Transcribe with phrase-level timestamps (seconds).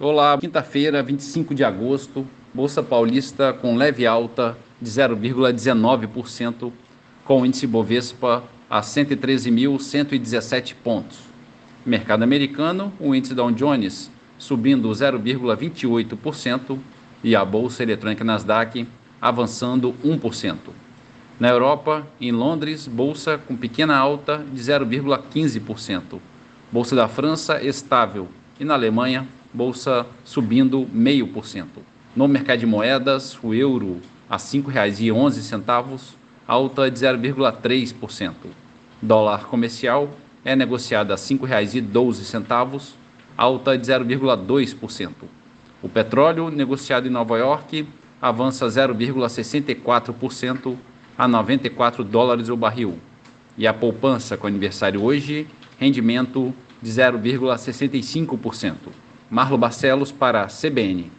[0.00, 6.70] Olá, quinta-feira, 25 de agosto, Bolsa Paulista com leve alta de 0,19%,
[7.24, 11.18] com o índice Bovespa a 113.117 pontos.
[11.84, 14.08] Mercado americano, o índice Dow Jones
[14.38, 16.78] subindo 0,28%
[17.24, 18.86] e a bolsa eletrônica Nasdaq
[19.20, 20.58] avançando 1%.
[21.40, 26.20] Na Europa, em Londres, bolsa com pequena alta de 0,15%.
[26.70, 28.28] Bolsa da França estável
[28.60, 31.66] e na Alemanha, bolsa subindo 0,5%.
[32.14, 36.14] No mercado de moedas, o euro a R$ 5,11,
[36.46, 38.34] alta de 0,3%.
[39.00, 40.10] Dólar comercial
[40.44, 42.92] é negociado a R$ 5,12,
[43.36, 45.12] alta de 0,2%.
[45.80, 47.86] O petróleo negociado em Nova York
[48.20, 50.76] avança 0,64%
[51.16, 52.98] a 94 dólares o barril.
[53.56, 55.46] E a poupança com aniversário hoje,
[55.78, 58.74] rendimento de 0,65%.
[59.30, 61.17] Marlo Barcelos para a CBN.